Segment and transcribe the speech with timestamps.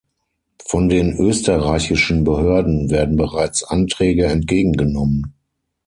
[0.65, 5.35] Von den österreichischen Behörden werden bereits Anträge entgegengenommen.